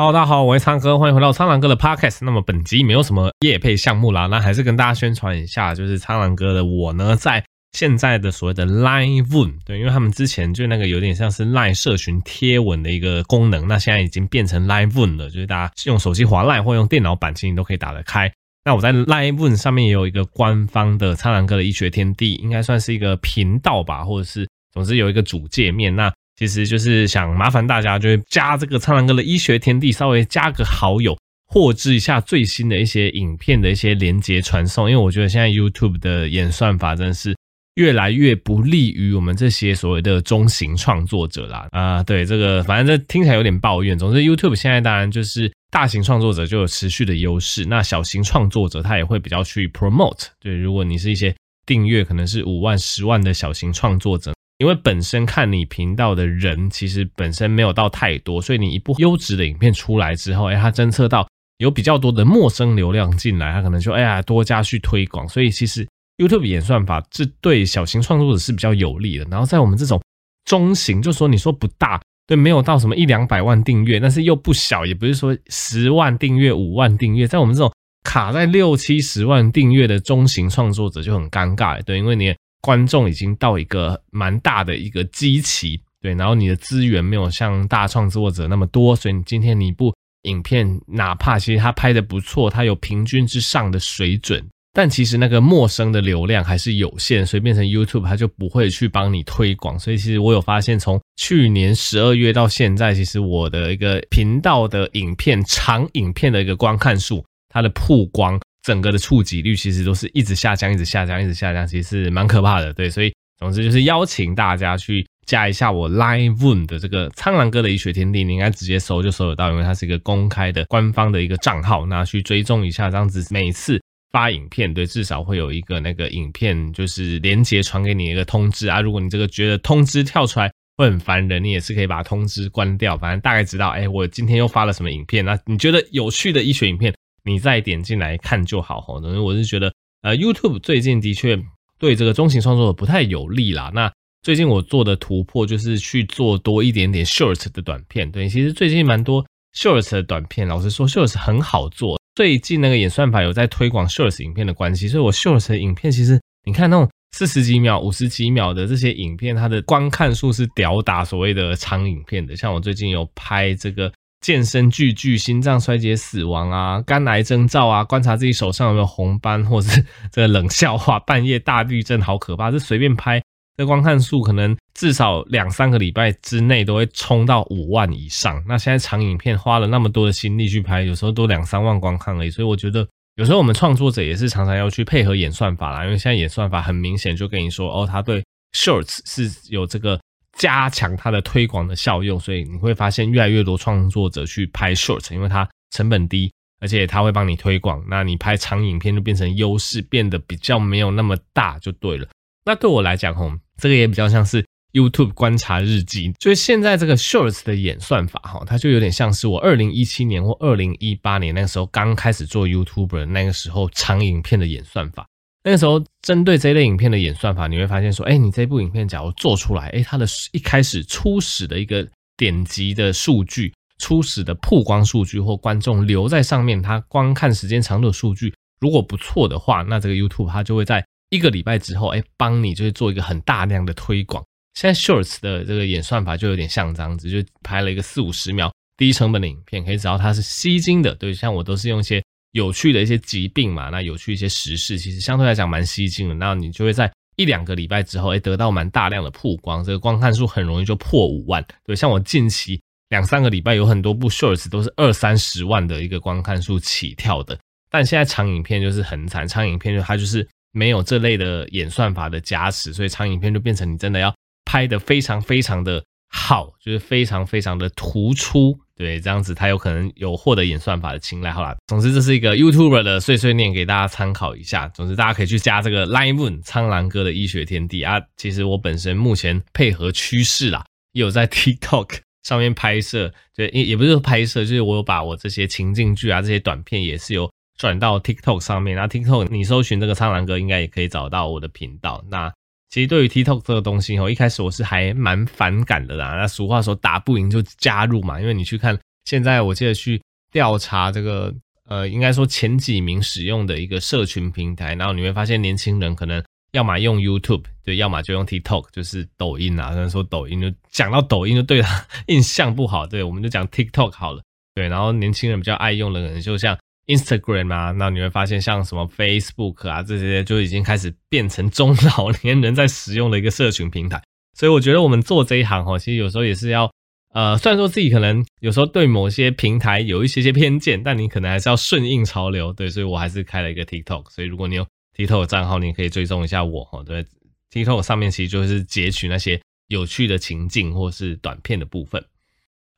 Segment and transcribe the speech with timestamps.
[0.00, 2.20] Hello，大家好，我是苍哥，欢迎回到苍狼哥的 Podcast。
[2.22, 18.32] 那么本集没有什么夜配项目啦，那还是跟大家宣传一下，就是苍狼哥的我呢，在现在的所谓的 Line One，对，因为他们之前就那个有点像是 Line 社群贴文的一个功能，那现在已经变成 Line One 了，就是大家用手机滑 Line 或用电脑版，其实都可以打得开。
[18.64, 25.94] 那我在 Line One 上面也有一个官方的苍狼哥的医学天地，应该算是一个频道吧，或者是总之有一个主界面。
[25.94, 26.10] 那
[26.40, 31.14] 其实就是想麻烦大家，就是加这个苍狼哥的医学天地，稍微加个好友，
[31.46, 34.90] 获知一下最新的一些影片的一些连接传送。
[34.90, 37.36] 因为我觉得现在 YouTube 的演算法真的是
[37.74, 41.68] 越来越不利于我们这些所谓的中型创作者啦。
[41.72, 43.98] 啊，对这个，反正这听起来有点抱怨。
[43.98, 50.28] 总之，YouTube 现在当然就是大型创作者就有持续的优势，那小型创作者他也会比较去 promote。
[50.40, 51.34] 对，如果你是一些
[51.66, 54.32] 订阅可能是五万、十万的小型创作者。
[54.60, 65.26] 因为本身看你频道的人其实本身没有到太多，所以你一部优质的影片出来之后，哎，它侦测到有比较多的陌生流量进来，它可能就哎呀多加去推广。
[65.26, 69.26] 所以其实 YouTube 演算法这对小型创作者是比较有利的。
[69.30, 69.98] 然后在我们这种
[70.44, 77.72] 中型，就说你说不大，对，没有到什么一两百万订阅，但是又不小，也不是说十万订阅、五万订阅，在我们这种
[78.04, 82.34] 卡在六七十万订阅的中型创作者就很尴尬，对，因为你。
[82.60, 99.78] 观众已经到一个蛮大的一个基期，对，然后你的资源没有像大创作者那么多，所以你今天你一部影片，哪怕其实它拍的不错，它有平均之上的水准，但其实那个陌生的流量还是有限，所以变成 YouTube 它就不会去帮你推广。
[99.78, 108.38] 所以其实我有发现，从去年十二月到现在，其实我的一个频道的影片长影片的一个观看数，它的曝光。
[108.62, 112.72] 整个的触及率其实都是一直下降，一直下降，一直下降，其实蛮可怕的。
[112.74, 123.80] 对，所以总之就是邀请大家去加一下我 LiveOne 的这个苍狼哥的医学天地，你应该直接搜就搜得到，因为它是一个公开的官方的一个账号，那去追踪一下，这样子每次
[124.10, 128.80] 发影片，对，至少会有一个那个影片就是连接传给你一个通知啊。
[128.80, 136.92] 如果你这个觉得通知跳出来会很烦人，你也是可以把通知关掉，反正大概知道，哎，我今天又发了什么影片，那你觉得有趣的医学影片，
[137.24, 139.72] 你再点进来看就好哈，因为我是觉得，
[140.02, 141.38] 呃，YouTube 最近的确
[141.78, 143.70] 对这个中型创作者不太有利啦。
[143.74, 143.92] 那
[144.22, 148.10] 最近我做的突破就是去做多一点点 Short 的短片。
[148.10, 149.24] 对，其实最近蛮多
[149.56, 151.98] Short 的短片，老实说 Short 很好做。
[152.14, 162.36] 最近那个演算法有在推广 Short 影片的关系，所以我 Short 的影片其实你看那种四十几秒、五十几秒的这些影片，它的观看数是吊打所谓的长影片的。
[162.36, 163.92] 像我最近有拍这个。
[164.20, 169.82] 健身巨巨，心脏衰竭死亡啊，肝癌征兆啊，观察自己手上有没有红斑，或是
[170.12, 173.22] 这个冷笑话，半夜大地震好可怕，这随便拍，
[173.56, 178.44] 这观看数可能至少两三个礼拜之内都会冲到五万以上。
[178.46, 182.30] 那现在长影片花了那么多的心力去拍，有时候都两三万观看而已。
[182.30, 189.98] 所以我觉得有时候我们创作者也是常常要去配合演算法啦，因为现在演算法很明显就跟你说，哦，他对 Shorts 是有这个。
[190.40, 197.84] 加强它的推广的效用，所以你会发现越来越多创作者去拍 short，因为它成本低，而且它会帮你推广。
[197.86, 202.08] 那你拍长影片就变成优势，变得比较没有那么大，就对了。
[202.46, 204.42] 那对我来讲，吼，这个也比较像是
[204.72, 215.06] YouTube 观察日记，就是现在这个 shorts 的演算法，哈，它就有点像是我二零一七年或二零一八年那个时候刚开始做 YouTuber 那个时候长影片的演算法。
[215.42, 234.22] 那个时候，针对这类影片的演算法，你会发现说，哎，你这部影片假如做出来，哎，它的一开始初始的一个点击的数据、初始的曝光数据或观众留在上面，它观看时间长度的数据如果不错的话，那这个 YouTube 它就会在一个礼拜之后，哎，帮你就是做一个很大量的推广。
[234.52, 240.94] 现在 Shorts 的这个演算法就有点像这样子，就拍了一个四五十秒低成本的影片，可以知道它是吸睛的。
[240.96, 242.02] 对，像我都是用一些。
[242.32, 246.14] 有趣的一些疾病嘛，那有趣一些时事，其实相对来讲蛮吸睛的。
[246.14, 251.44] 那你就会在一两个礼拜之后，哎，得到蛮大量的曝光，这个观看数很容易就破五万。
[251.64, 257.38] 对，像我近期两三个礼拜有很多部 shorts 都是二三十万的一个观看数起跳的。
[257.68, 264.14] 但现在长影片就是很惨，长影片就它就是没有这类的演算法的加持，所以长影片就变成你真的要
[264.44, 268.58] 拍得非常非常的好，就是非常非常的突出。
[268.80, 271.30] 对，这样子他有可能有获得演算法的青睐。
[271.30, 274.68] 好啦，总之这是一个 YouTuber 的碎碎念，给大家参考一下。
[274.68, 278.00] 总之大家可以去加这个 Line Moon 苍狼哥的医学天地啊。
[278.16, 288.74] 其实我本身目前配合趋势啦，有在 TikTok 上面拍摄，对，也也不是拍摄，就是我有把我这些情境剧啊这些短片也是有转到 TikTok 上面。
[288.74, 292.02] 那 TikTok 你搜寻这个苍狼哥，应该也可以找到我的频道。
[292.08, 292.32] 那
[292.70, 296.14] 其实对于 TikTok 这个东西哦，一开始我是还蛮反感的啦。
[296.16, 300.00] 那俗话说打不赢就加入嘛，因为你去看现在我记得去
[300.32, 301.34] 调查这个，
[301.68, 306.22] 呃，应该说前几名使用的一个社群平台，然后你会发现年轻人可能
[306.52, 309.72] 要么用 YouTube，对，要么就用 TikTok，就是抖音啊。
[309.72, 314.22] 虽然说抖音就讲到抖音就对他 印象不好，对，我们就讲 TikTok 好了，
[314.54, 314.68] 对。
[314.68, 316.56] 然后年轻人比较爱用的可能就像
[316.94, 324.02] Instagram 啊，那你会发现像什么 Facebook 啊这些就已经开始变成中老年人在使用的一个社群平台。
[324.36, 326.70] 所以我觉得我们做这一行哦，其实有时候也是要，
[327.12, 334.08] 呃，虽然说自己可能有时候对某些平台有一些些偏见，但你可能还是要顺应潮流，对，所以我还是开了一个 TikTok。
[334.10, 334.66] 所以如果你有
[334.96, 337.04] TikTok 账号，你可以追踪一下我哈，对
[337.52, 342.02] ，TikTok 上面其实就是截取那些有趣的情境或是短片的部分。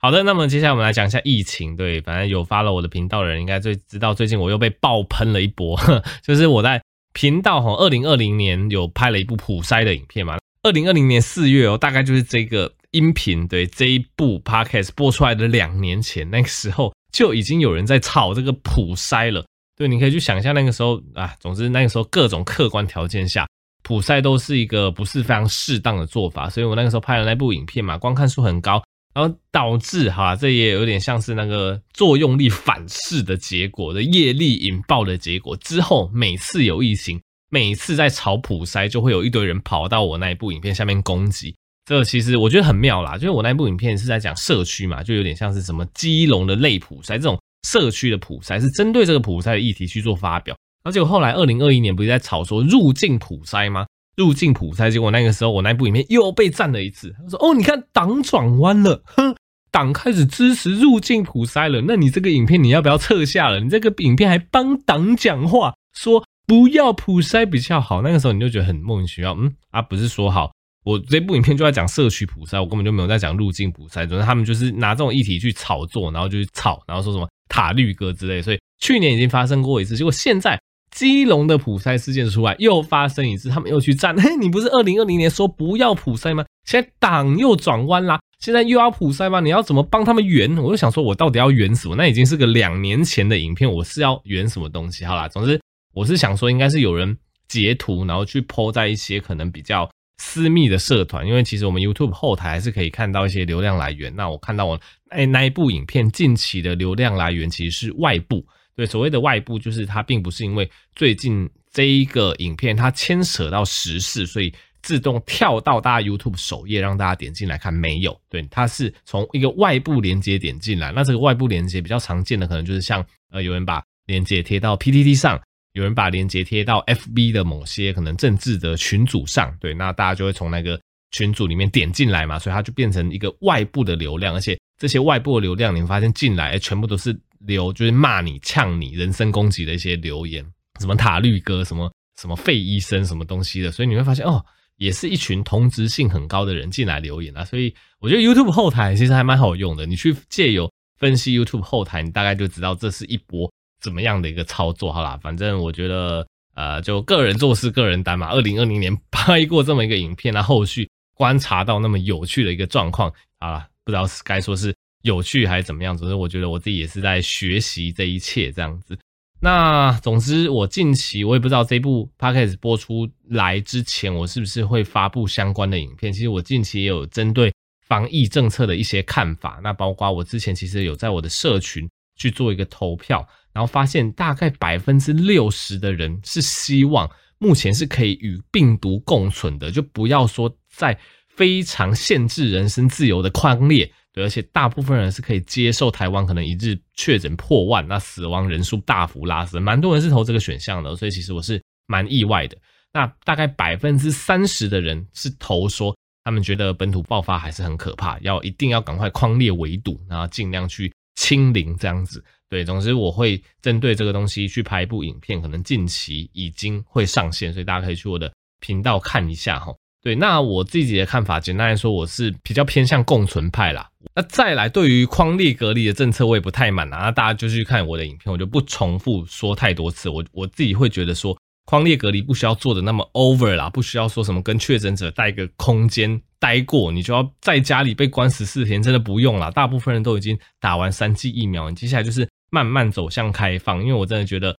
[0.04, 5.78] 好的，那么接下来我们来讲一下疫情，对，反正有发了我的频道的人应该最知道，最近我又被爆喷了一波，
[6.26, 6.82] 就是我在
[7.12, 10.38] 频道哈，二零二零年有拍了一部普筛的影片嘛。
[10.64, 19.44] 二零二零年四月哦，大概就是这个音频对这一部 podcast 播出来的两年前，那个时候就已经有人在炒这个普筛了。
[19.76, 23.46] 对，你可以去想一下那个时候啊，总之那个时候各种客观条件下，
[23.84, 26.50] 普筛都是一个不是非常适当的做法。
[26.50, 28.82] 所以我那个时候拍的那部影片嘛，观看数很高，
[29.14, 35.56] 然后导致哈，这也有点像是那个作用力反噬的结果的业力引爆的结果。
[35.56, 37.20] 之后每次有疫情。
[37.54, 41.54] 每次在炒普筛，就会有一堆人跑到我那一部影片下面攻击。
[41.84, 47.38] 这个其实我觉得很妙啦，就是我那部影片是在讲社区嘛，就有点像是什么基隆的类普筛这种
[47.68, 50.56] 社区的普筛，是针对这个普筛的议题去做发表。
[50.82, 53.84] 然后结果后来二零二一年不是在炒说入境普筛吗？
[54.16, 57.14] 入境普筛，结果那个时候我那部影片又被赞了一次。
[57.22, 59.34] 他说：“哦，你看党转弯了，哼，
[59.70, 61.82] 党开始支持入境普筛了。
[61.86, 63.60] 那你这个影片你要不要撤下了？
[63.60, 70.52] 你这个影片还帮党讲话说。”不要普筛比较好，那个时候你就觉得很莫名其妙，嗯啊，不是说好
[70.84, 80.60] 我这部影片就在讲社区普筛，我根本就没有在讲入境普筛，总之他们就是拿这种议题去炒作，然后就去炒，然后说什么塔绿哥之类，所以去年已经发生过一次，结果现在
[80.92, 86.44] 基隆的普筛事件出来又发生一次，他们又去站，嘿，你不是二零二零年说不要普筛吗？
[86.64, 89.40] 现在党又转弯啦，现在又要普筛吗？
[89.40, 90.56] 你要怎么帮他们圆？
[90.58, 91.96] 我就想说，我到底要圆什么？
[91.96, 95.04] 那已经是个两年前的影片，我是要圆什么东西？
[95.04, 95.60] 好啦，总之。
[95.94, 97.18] 我是想说，应该是有人
[97.48, 99.86] 截图，然后去 po 在一些可能比较
[100.16, 104.14] 私密的社团，因为其实我们 YouTube 后台还是可以看到一些流量来源。
[104.16, 104.80] 那我看到我
[105.10, 108.42] 哎那一部影片近期的流量来源其实是外部，
[108.76, 114.52] 对，所谓的外部就是它并不是因为最近这一个影片它牵扯到时事，所以
[114.82, 120.92] 自动跳到大家 YouTube 首页让大家点进来看，没有，对，它是从一个外部连接点进来。
[120.92, 125.40] 那这个外部连接比较常见的可能就是像呃有人把连接贴到 PTT 上。
[125.74, 130.78] 有人把链接贴到 FB 的某些可能政治的群组上，对，那大家就会从那个
[131.12, 140.44] 群组里面点进来嘛，所以它就变成一个外部的流量，而且这些外部的流量，你们发现进来全部都是流，就是骂你、呛你、人身攻击的一些留言，
[140.80, 141.90] 什么塔绿哥、什么
[142.20, 144.44] 什么废医生、什么东西的，所以你会发现哦，
[144.76, 153.50] 也是一群同质性很高的人进来留言啊，所以我觉得 YouTube 后台其实还蛮好用的，你去借由分析 YouTube 后台，你大概就知道这是一波。
[153.80, 154.92] 怎么样的一个操作？
[154.92, 156.24] 好啦，反正我觉得，
[156.54, 158.28] 呃，就个人做事个人担嘛。
[158.28, 165.96] 二零二零年 拍过这么一个影片，那后续观察到那么有趣的一个状况，啊，不知道该说是有趣还是怎么样。
[165.96, 168.98] 总之，我觉得我自己也是在学习这一切这样子。
[169.40, 176.12] 那总之，我近期我也不知道这部 podcast 播出来之前，我是不是会发布相关的影片。
[176.12, 177.52] 其实我近期也有针对
[177.86, 183.26] 防疫政策的一些看法，那包括我之前其实有在我的社群去做一个投票。
[183.54, 187.06] 然后发现大概百分之六十的人是希望
[187.36, 202.56] 目前是可以与病毒共存的，就不要说在非常限制人身自由的框列，对，而且大部分人是可以接受台湾可能一日确诊破万，那死亡人数大幅拉升，蛮多人是投这个选项的，所以其实我是蛮意外的。
[202.92, 212.22] 那大概百分之三十的人是投说他们觉得本土爆发还是很可怕，要一定要赶快匡列围堵，然后尽量去清零这样子。
[212.50, 219.74] 对，总之我会针对这个东西去拍一部影片，可能近期已经会上线，所以大家可以去我的频道看一下哈。
[220.02, 223.88] 对，那我自己的看法，简单来说，我是比较偏向共存派啦。
[224.14, 227.04] 那再来，对于框列隔离的政策，我也不太满啊。
[227.04, 230.08] 那大家就去看我的影片，我就不重复说太多次。
[230.08, 239.50] 我我自己会觉得说，框列隔离不需要做的那么 over 啦，不需要说什么跟确诊者带个空间待过，你就要在家里被关十四天，真的不用啦。
[239.50, 242.28] 大部分人都已经打完三剂疫苗，接下来就是。
[242.54, 244.54] 慢慢走向开放，因为我真的觉得，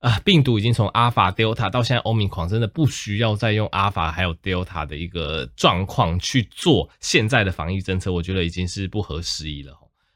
[0.00, 9.72] 啊，病毒已经从阿尔法、德尔塔到现在欧米狂，真的不需要再用阿尔法还有德尔塔的一个状况去做现在的防疫政策，我觉得已经是不合时宜了。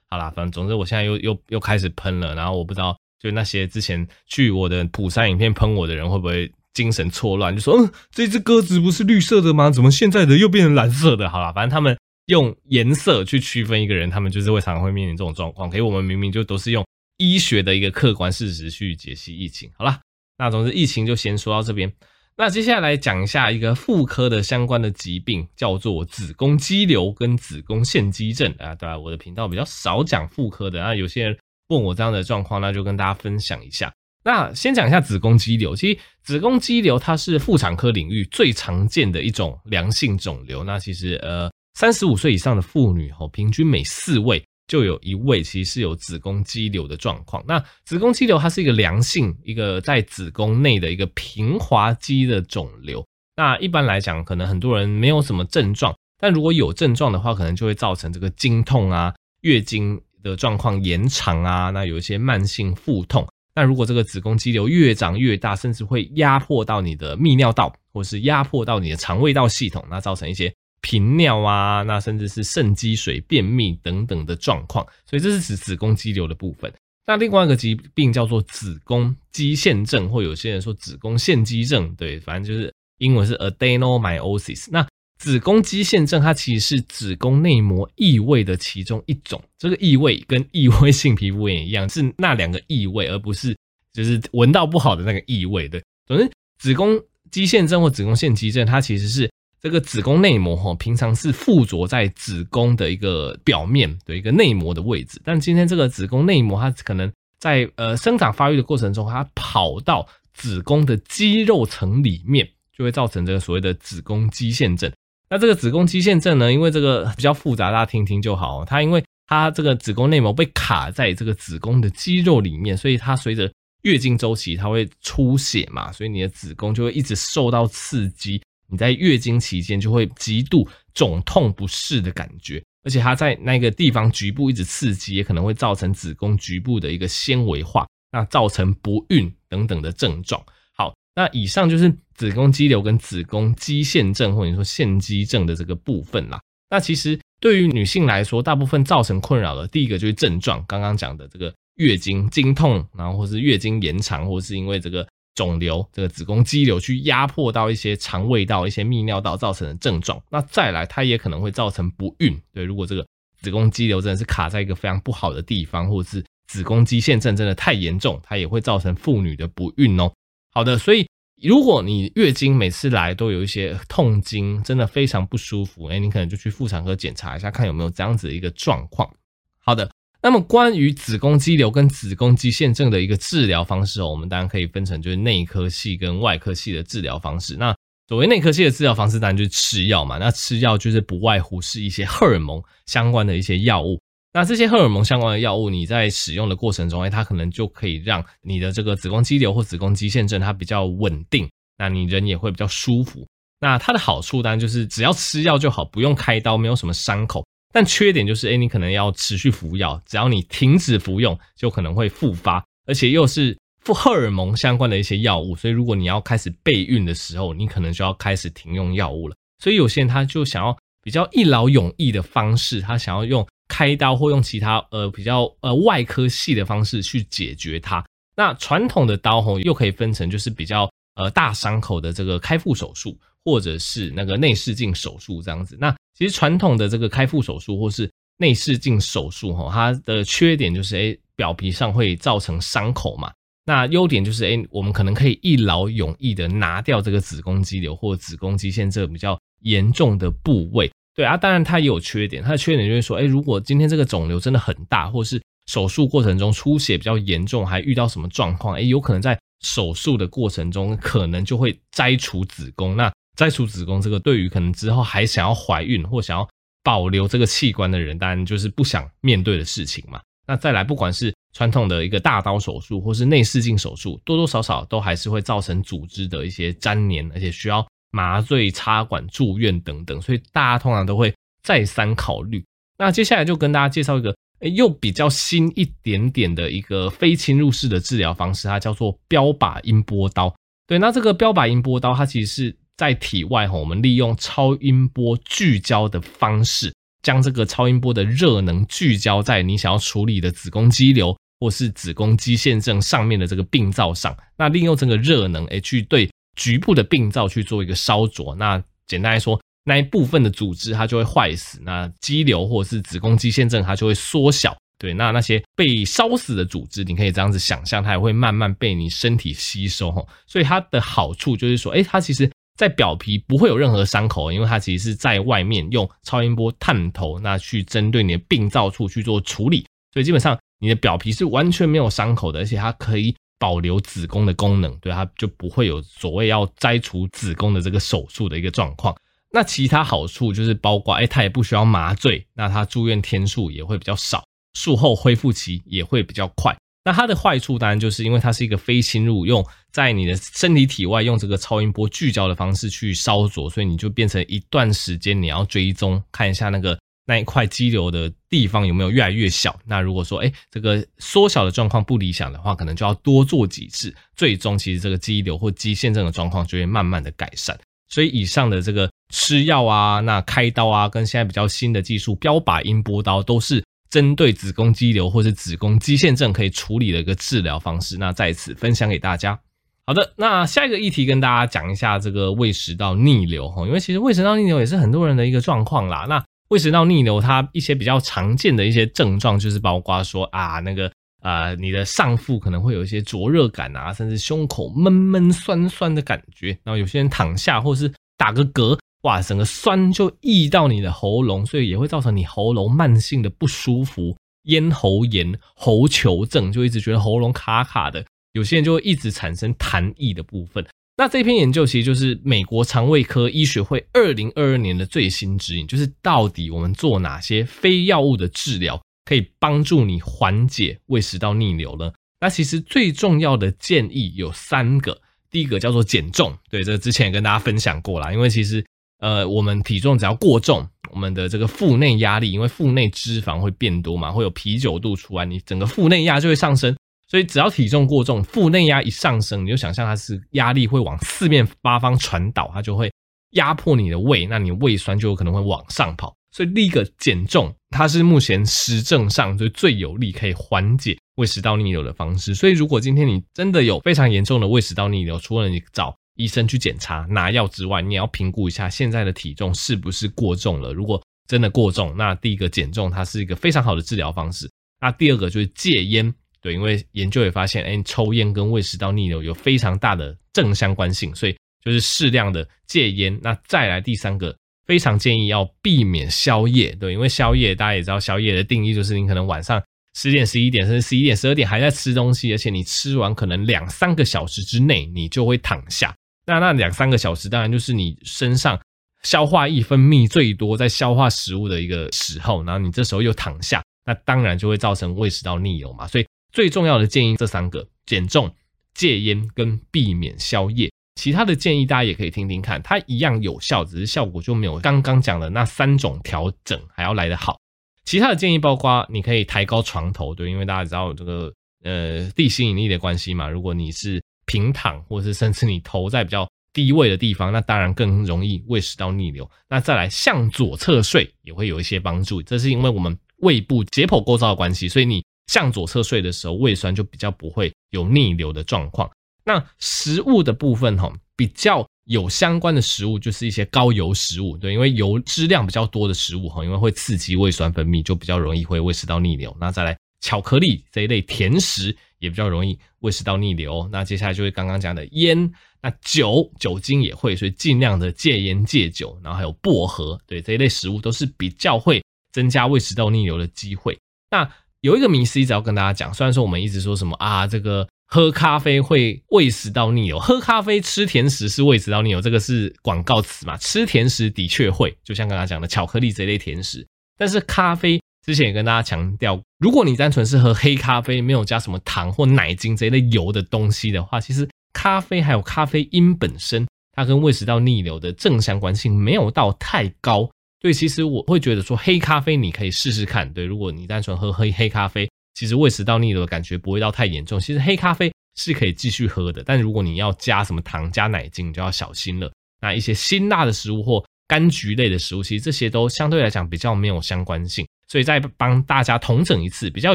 [0.08, 9.68] 好啦，反正总之我现在又又又开始喷了，然后我不知道就那些之前去我的普山影片喷我的人会不会精神错乱，就说嗯，这只鸽子不是绿色的吗？
[9.68, 11.28] 怎么现在的又变成蓝色的？
[11.28, 15.68] 好啦，反正他们用颜色去区分一个人，他们就是会常常会面临这种状况。
[15.68, 16.86] 可是我们明明就都是用
[17.30, 19.70] 医学的一个客观事实去解析疫情。
[19.78, 20.00] 好啦，
[20.38, 21.92] 那总之疫情就先说到这边。
[22.36, 28.74] 那接下来讲一下一个妇科的相关的疾病，叫做子宫肌瘤跟子宫腺肌症啊。
[28.74, 31.38] 对啊，我的频道比较少讲妇科的，那有些人
[31.68, 33.92] 问我这样的状况，那就跟大家分享一下。
[34.24, 40.64] 那先讲一下子宫肌瘤，其实子宫肌瘤它是妇产科领域最常见的一种良性肿瘤。
[40.64, 44.42] 那其实呃，三十五岁以上的妇女哦，平均每四位。
[44.72, 47.44] 就有一位其实是有子宫肌瘤的状况。
[47.46, 53.04] 那子宫肌瘤它是一个良性，一个在子宫内的一个平滑肌的肿瘤。
[53.36, 63.28] 那一般来讲，可能很多人没有什么症状，但如果有症状的话，可能就会造成这个经痛啊、月经的状况延长啊，那有一些慢性腹痛。
[63.54, 70.50] 那如果这个子宫肌瘤越长越大，甚至会压迫到你的泌尿道，或是压迫到你的肠胃道系统，那造成一些。
[70.82, 76.70] 频尿啊，那甚至是肾积水、便秘等等的状况，所以这是指子宫肌瘤的部分。
[77.06, 84.66] 那另外一个疾病叫做子宫肌腺症，或有些人说子宫腺肌症，对，反正就是英文是 adenomyosis。
[84.70, 84.86] 那
[85.18, 93.56] 子宫肌腺症它其实是子宫内膜异位的其中一种，这个异位跟异位性皮肤炎一样，是那两个异位，而不是
[93.92, 95.68] 就是闻到不好的那个异味。
[95.68, 99.30] 对，总之子宫肌腺症或子宫腺肌症，它其实是。
[99.62, 110.04] 这个子宫内膜哈，平常是附着在子宫的一个表面的一个内膜的位置，但今天这个子宫内膜它可能在呃生长发育的过程中，它跑到
[110.34, 112.44] 子宫的肌肉层里面，
[112.76, 114.90] 就会造成这个所谓的子宫肌腺症。
[115.30, 118.64] 那这个子宫肌腺症呢，因为这个比较复杂，大家听听就好。
[118.64, 123.48] 它因为它这个子宫内膜被卡在这个子宫的肌肉里面，所以它随着
[123.82, 128.42] 月经周期它会出血嘛，所以你的子宫就会一直受到刺激。
[128.72, 140.42] 你在月经期间就会极度肿痛不适的感觉，而且它在那个地方局部一直刺激，也可能会造成子宫局部的一个纤维化，那造成不孕等等的症状。
[140.74, 146.40] 好，那以上就是子宫肌瘤跟子宫肌腺症或者说腺肌症的这个部分啦。
[146.70, 155.06] 那其实对于女性来说，大部分造成困扰的第一个就是症状，刚刚讲的这个月经经痛，然后或是月经延长，或是因为这个。
[155.34, 162.38] 肿瘤这个子宫肌瘤去压迫到一些肠胃道、一些泌尿道造成的症状，那再来它也可能会造成不孕。
[162.52, 163.06] 对，如果这个
[163.40, 170.12] 子宫肌瘤真的是卡在一个非常不好的地方，或者是子宫肌腺症真的太严重，它也会造成妇女的不孕哦。
[170.52, 171.08] 好的，所以
[171.42, 179.10] 如果你月经每次来都有一些痛经，真的非常不舒服，诶，你可能就去妇产科检查一下，看有没有这样子的一个状况。
[179.58, 179.90] 好的。
[180.22, 187.56] 那么关于子宫肌瘤跟子宫肌腺症的一个治疗方式哦，我们当然可以分成就是内科系跟外科系的治疗方式。
[187.56, 187.74] 那
[188.08, 190.18] 所谓内科系的治疗方式，当然就是吃药嘛。
[190.18, 193.98] 那吃药就是不外乎是一些荷尔蒙相关的一些药物。
[194.32, 203.26] 那这些荷尔蒙相关的药物，你在使用的过程中，哎，它可能就可以让你的这个子宫肌瘤或子宫肌腺症它比较稳定，那你人也会比较舒服。
[203.58, 207.44] 那它的好处当然就是只要吃药就好，不用开刀，没有什么伤口。
[207.72, 219.34] 但缺点就是，哎，你可能要持续服药，只要你停止服用，就可能会复发，而且又是负荷尔蒙相关的一些药物，所以如果你要开始备孕的时候，你可能就要开始停用药物了。
[219.58, 228.04] 所以有些人他就想要比较一劳永逸的方式，他想要用开刀或用其他呃比较呃外科系的方式去解决它。
[228.36, 235.76] 那传统的刀吼又可以分成就是比较呃大伤口的这个开腹手术，或者是那个内视镜手术这样子。
[235.80, 243.32] 那其实传统的这个开腹手术或是内视镜手术，哈，它的缺点就是，诶，表皮上会造成伤口嘛。
[243.64, 250.90] 那优点就是，诶，我们可能可以一劳永逸的拿掉这个子宫肌瘤或子宫肌腺这个比较严重的部位。
[251.14, 262.96] 对啊，当然它也有缺点，它的缺点就是说，诶，如果今天这个肿瘤真的很大，或是手术过程中出血比较严重，还遇到什么状况，诶，有可能在手术的过程中可能就会摘除子宫。
[262.96, 266.46] 那摘除子宫这个，对于可能之后还想要怀孕或想要
[266.84, 270.20] 保留这个器官的人，当然就是不想面对的事情嘛。
[270.46, 282.62] 那再来，不管是传统的一个大刀手术，或是内视镜手术，多多少少都还是会造成组织的一些粘连，而且需要麻醉、插管、住院等等，所以大家通常都会再三考虑。
[282.98, 290.54] 那接下来就跟大家介绍一个，诶，又比较新一点点的一个非侵入式的治疗方式，它叫做标靶音波刀。
[290.86, 292.76] 对，那这个标靶音波刀，它其实是。
[292.96, 308.54] 在体外哈，我们利用超音波聚焦的方式，将这个超音波的热能聚焦在你想要处理的子宫肌瘤或是子宫肌腺症上面的这个病灶上，那利用这个热能，诶，去对局部的病灶去做一个烧灼。
[308.56, 314.76] 那简单来说，那一部分的组织它就会坏死，那肌瘤或是子宫肌腺症它就会缩小。
[314.98, 320.12] 对，那那些被烧死的组织，你可以这样子想象，它也会慢慢被你身体吸收。
[320.12, 322.48] 哈，所以它的好处就是说，诶，它其实。
[322.76, 339.14] 在表皮不会有任何伤口，因为它其实是在外面用超音波探头，那去针对你的病灶处去做处理，所以基本上你的表皮是完全没有伤口的，而且它可以保留子宫的功能，对，它就不会有所谓要摘除子宫的这个手术的一个状况。
[339.54, 346.74] 那其他好处就是包括，哎，它也不需要麻醉，那它住院天数也会比较少，术后恢复期也会比较快。
[347.04, 359.76] 那它的坏处当然就是因为它是一个非侵入，用在你的身体体外用这个超音波聚焦的方式去烧灼，所以你就变成一段时间你要追踪看一下那个那一块肌瘤的地方有没有越来越小。
[359.84, 367.76] 那如果说哎这个缩小的状况不理想的话，可能就要多做几次，最终其实这个肌瘤或肌腺症的状况就会慢慢的改善。
[368.10, 373.82] 所以以上的这个吃药啊，那开刀啊，跟现在比较新的技术标靶音波刀都是。
[374.12, 379.58] 针对子宫肌瘤或是子宫肌腺症可以处理的一个治疗方式，那在此分享给大家。
[380.06, 386.26] 好的，那下一个议题跟大家讲一下这个胃食道逆流哈，因为其实胃食道逆流也是很多人的一个状况啦。
[386.28, 396.78] 那胃食道逆流它一些比较常见的一些症状就是包括说啊，那个呃，你的上腹可能会有一些灼热感啊，甚至胸口闷闷酸酸的感觉。
[396.84, 398.98] 然后有些人躺下或是打个嗝。
[399.22, 408.24] 哇，整个酸就溢到你的喉咙，所以也会造成你喉咙慢性的不舒服，咽喉炎、喉球症，就一直觉得喉咙卡卡的。
[408.52, 410.84] 有些人就会一直产生痰液的部分。
[411.16, 422.12] 那这篇研究其实就是美国肠胃科医学会二零二二年的最新指引，就是到底我们做哪些非药物的治疗可以帮助你缓解胃食道逆流呢？
[422.40, 425.16] 那其实最重要的建议有三个，
[425.48, 428.84] 第一个叫做减重，对，这之前也跟大家分享过啦，因为其实。
[429.22, 436.92] 呃，我们体重只要过重，我们的这个腹内压力，因为腹内脂肪会变多嘛，会有啤酒肚出来，你整个腹内压就会上升。
[437.28, 443.12] 所以只要体重过重，腹内压一上升，你就想象它是压力会往四面八方传导，它就会
[443.52, 446.34] 压迫你的胃，那你胃酸就有可能会往上跑。
[446.50, 452.56] 所以第一个减重，它是目前实证上就最有力可以缓解胃食道逆流的方式。
[452.56, 460.92] 所以如果今天你真的有非常严重的胃食道逆流，除了你找医生去检查拿药之外，你也要评估一下现在的体重是不是过重了。
[460.92, 464.70] 如果真的过重，那第一个减重它是一个非常好的治疗方式。
[465.00, 473.38] 那第二个就是戒烟，对，因为研究也发现，哎，抽烟跟胃食道逆流有非常大的正相关性，所以就是适量的戒烟。
[473.42, 479.82] 那再来第三个，非常建议要避免宵夜，对，因为宵夜大家也知道，宵夜的定义就是你可能晚上
[480.14, 486.14] 十点、十一点，甚至十一点、十二点还在吃东西，而且你吃完可能两三个小时之内你就会躺下。
[486.46, 488.80] 那那两三个小时，当然就是你身上
[489.22, 496.06] 消化液分泌最多，在消化食物的一个时候，然后你这时候又躺下，那当然就会造成胃食道逆流嘛。
[496.06, 498.54] 所以最重要的建议这三个：减重、
[498.94, 500.90] 戒烟跟避免宵夜。
[501.14, 507.58] 其他的建议大家也可以听听看，它一样有效，只是效果就没有刚刚讲的那三种调整还要来得好。
[508.04, 511.52] 其他的建议包括你可以抬高床头，对，因为大家知道这个
[511.84, 513.48] 呃地心引力的关系嘛。
[513.48, 519.50] 如果你是平躺，或者是甚至你头在比较低位的地方，那当然更容易胃食道逆流。
[519.68, 529.10] 那再来向左侧睡也会有一些帮助，这是因为我们胃部解剖构造的关系，所以你向左侧睡的时候，胃酸就比较不会有逆流的状况。
[529.44, 539.54] 那食物的部分哈，比较有相关的食物就是一些高油食物，对，因为油脂量比较多的食物哈，因为会刺激胃酸分泌，就比较容易会胃食道逆流。
[539.60, 541.94] 那再来巧克力这一类甜食。
[542.22, 543.86] 也比较容易胃食道逆流。
[543.90, 549.18] 那接下来就是刚刚讲的烟，那酒酒精也会，所以尽量的戒烟戒酒。
[549.24, 552.00] 然后还有薄荷，对，这一类食物都是比较会
[552.32, 553.98] 增加胃食道逆流的机会。
[554.30, 554.48] 那
[554.82, 563.56] 有一个迷思一直要跟大家讲，虽然说我们一直说什么啊，这个喝咖啡会胃食道逆流，喝咖啡吃甜食是胃食道逆流，这个是广告词嘛？
[563.56, 566.86] 吃甜食的确会，就像刚刚讲的巧克力这一类甜食，
[567.18, 568.00] 但是咖啡。
[568.24, 580.30] 之前也跟大家强调，如果你单纯是喝黑咖啡，没有加什么糖或奶精这一类油的东西的话，其实咖啡还有咖啡因本身，它跟胃食道逆流的正相关性没有到太高。
[580.60, 583.28] 对，其实我会觉得说黑咖啡你可以试试看。
[583.32, 587.40] 对，如果你单纯喝黑黑咖啡，其实胃食道逆流的感觉不会到太严重。
[587.40, 592.32] 其实黑咖啡是可以继续喝的，但如果你要加什么糖加奶精，你就要小心了。
[592.60, 597.66] 那一些辛辣的食物或柑橘类的食物，其实这些都相对来讲比较没有相关性。
[597.92, 599.94] 所以再帮大家统整一次，比较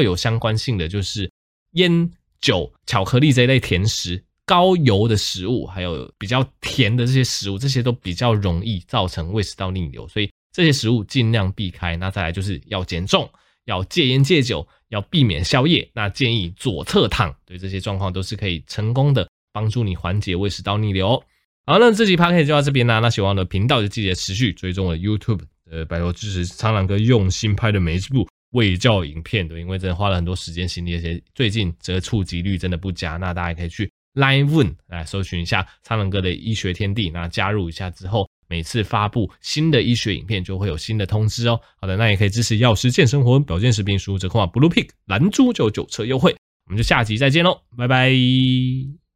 [0.00, 1.28] 有相关性的就是
[1.72, 2.08] 烟
[2.40, 11.96] 酒、巧克力这一类甜食、高油的食物，还有比较甜的这些食物，这些都比较容易造成胃食道逆流，所以这些食物尽量避开。
[11.96, 13.28] 那再来就是要减重，
[13.64, 15.90] 要戒烟戒酒，要避免宵夜。
[15.92, 21.20] 那建议左侧躺，对这些状况都是可以成功的帮助你缓解胃食道逆流。
[21.66, 23.00] 好，那这集 podcast 就到这边啦。
[23.00, 25.40] 那喜欢我的频道就记得持续追踪我的 YouTube。
[25.70, 41.60] 呃，拜托支持苍狼哥用心拍的每一部卫教影片，对，因为真的花了很多时间心力，而且最近这个触及率真的不佳，那大家可以去 Line One 来搜寻一下苍狼哥的医学天地，那加入一下之后，每次发布新的医学影片就会有新的通知哦。
[41.80, 46.34] 好的，那也可以支持药师健生活保健食品输入折扣码 Blue Pig 蓝猪就九折优惠，
[46.66, 49.07] 我们就下集再见喽，拜拜。